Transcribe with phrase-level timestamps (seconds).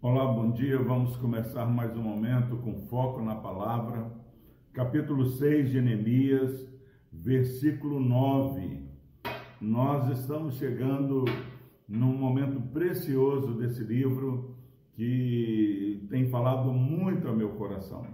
[0.00, 0.78] Olá, bom dia.
[0.82, 4.10] Vamos começar mais um momento com foco na palavra.
[4.72, 6.66] Capítulo 6 de Neemias,
[7.12, 8.80] versículo 9.
[9.60, 11.26] Nós estamos chegando
[11.86, 14.56] num momento precioso desse livro
[14.94, 18.06] que tem falado muito ao meu coração.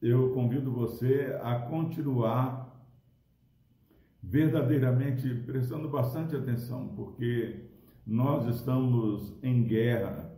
[0.00, 2.61] Eu convido você a continuar
[4.32, 7.66] verdadeiramente prestando bastante atenção, porque
[8.06, 10.32] nós estamos em guerra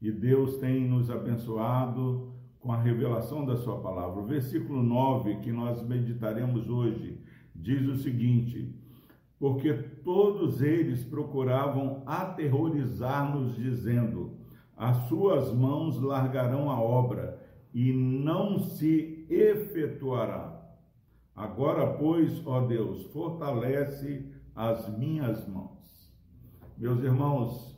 [0.00, 4.22] e Deus tem nos abençoado com a revelação da Sua palavra.
[4.22, 7.18] O versículo 9 que nós meditaremos hoje
[7.52, 8.72] diz o seguinte:
[9.40, 9.72] Porque
[10.04, 14.36] todos eles procuravam aterrorizar-nos, dizendo:
[14.76, 17.42] As suas mãos largarão a obra
[17.74, 20.51] e não se efetuará.
[21.34, 26.12] Agora, pois, ó Deus, fortalece as minhas mãos.
[26.76, 27.72] Meus irmãos,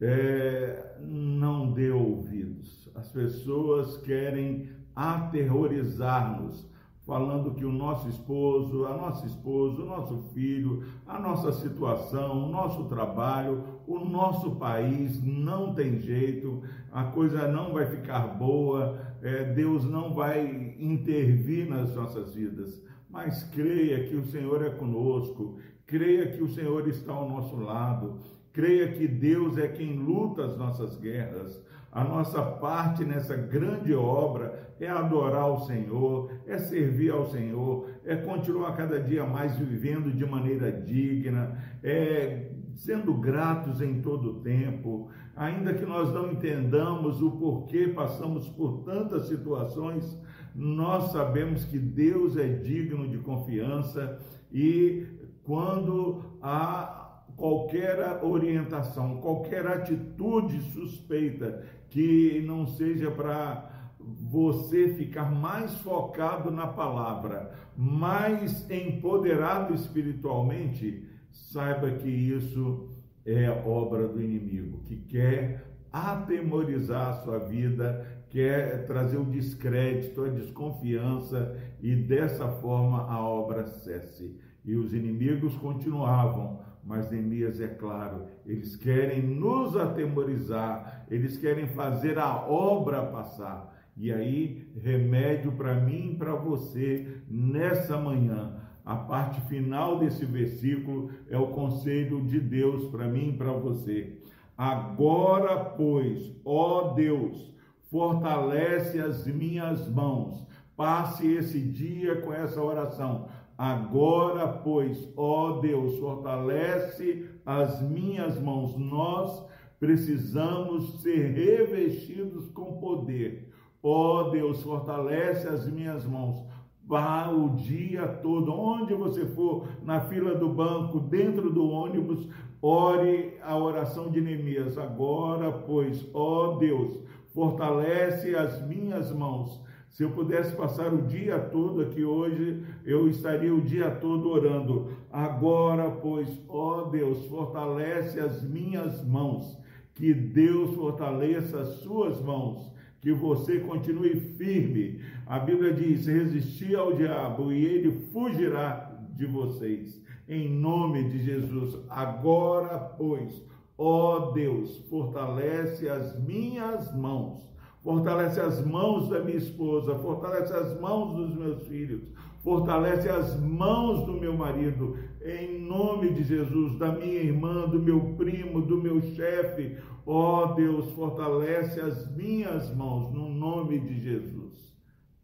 [0.00, 2.88] é, não dê ouvidos.
[2.94, 6.68] As pessoas querem aterrorizar-nos,
[7.08, 12.52] falando que o nosso esposo, a nossa esposa, o nosso filho, a nossa situação, o
[12.52, 19.42] nosso trabalho, o nosso país não tem jeito, a coisa não vai ficar boa, é,
[19.54, 22.78] Deus não vai intervir nas nossas vidas.
[23.08, 28.18] Mas creia que o Senhor é conosco, creia que o Senhor está ao nosso lado,
[28.52, 31.58] creia que Deus é quem luta as nossas guerras.
[31.90, 38.14] A nossa parte nessa grande obra é adorar o Senhor, é servir ao Senhor, é
[38.16, 45.10] continuar cada dia mais vivendo de maneira digna, é sendo gratos em todo o tempo,
[45.34, 50.16] ainda que nós não entendamos o porquê passamos por tantas situações,
[50.54, 54.20] nós sabemos que Deus é digno de confiança
[54.52, 55.06] e
[55.42, 57.07] quando há
[57.38, 67.52] qualquer orientação, qualquer atitude suspeita que não seja para você ficar mais focado na palavra,
[67.76, 72.90] mais empoderado espiritualmente, saiba que isso
[73.24, 80.28] é obra do inimigo, que quer atemorizar a sua vida, quer trazer o descrédito, a
[80.28, 84.36] desconfiança e dessa forma a obra cesse.
[84.64, 92.18] E os inimigos continuavam, mas Neemias, é claro, eles querem nos atemorizar, eles querem fazer
[92.18, 93.76] a obra passar.
[93.94, 101.10] E aí, remédio para mim e para você nessa manhã a parte final desse versículo
[101.28, 104.18] é o conselho de Deus para mim e para você.
[104.56, 107.52] Agora, pois, ó Deus,
[107.90, 110.42] fortalece as minhas mãos.
[110.74, 113.28] Passe esse dia com essa oração.
[113.58, 118.78] Agora, pois, ó Deus, fortalece as minhas mãos.
[118.78, 119.44] Nós
[119.80, 123.52] precisamos ser revestidos com poder.
[123.82, 126.46] Ó Deus, fortalece as minhas mãos
[126.88, 132.26] Vá o dia todo, onde você for, na fila do banco, dentro do ônibus,
[132.62, 134.78] ore a oração de Neemias.
[134.78, 136.98] Agora, pois, ó Deus,
[137.34, 139.62] fortalece as minhas mãos.
[139.90, 144.92] Se eu pudesse passar o dia todo aqui hoje, eu estaria o dia todo orando.
[145.10, 149.58] Agora, pois, ó Deus, fortalece as minhas mãos.
[149.94, 155.00] Que Deus fortaleça as suas mãos que você continue firme.
[155.26, 160.02] A Bíblia diz: resistir ao diabo e ele fugirá de vocês.
[160.28, 163.42] Em nome de Jesus, agora, pois,
[163.76, 167.48] ó Deus, fortalece as minhas mãos,
[167.88, 172.02] fortalece as mãos da minha esposa, fortalece as mãos dos meus filhos,
[172.40, 178.14] fortalece as mãos do meu marido, em nome de Jesus, da minha irmã, do meu
[178.14, 179.78] primo, do meu chefe.
[180.04, 184.70] Ó oh, Deus, fortalece as minhas mãos, no nome de Jesus.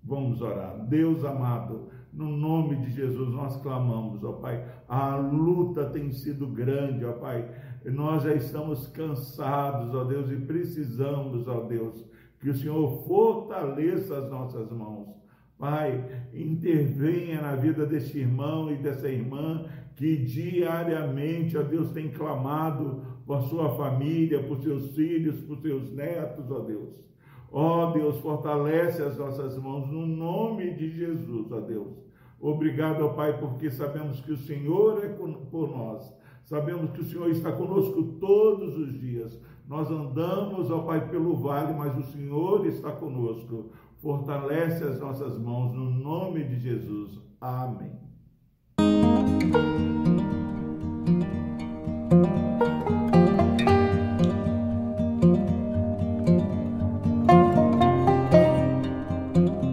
[0.02, 0.86] Vamos orar.
[0.88, 4.66] Deus amado, no nome de Jesus nós clamamos, ó Pai.
[4.88, 7.46] A luta tem sido grande, ó Pai.
[7.84, 12.02] Nós já estamos cansados, ó Deus, e precisamos, ó Deus,
[12.44, 15.24] que o Senhor fortaleça as nossas mãos
[15.58, 16.04] Pai,
[16.34, 19.64] intervenha na vida deste irmão e dessa irmã
[19.96, 26.50] que diariamente, ó Deus, tem clamado por sua família, por seus filhos, por seus netos,
[26.50, 27.02] ó Deus.
[27.50, 31.96] Ó Deus, fortalece as nossas mãos no nome de Jesus, ó Deus.
[32.40, 36.12] Obrigado, ó Pai, porque sabemos que o Senhor é por nós.
[36.42, 39.40] Sabemos que o Senhor está conosco todos os dias.
[39.66, 43.70] Nós andamos, ó Pai, pelo vale, mas o Senhor está conosco.
[44.02, 47.18] Fortalece as nossas mãos no nome de Jesus.
[47.40, 47.98] Amém.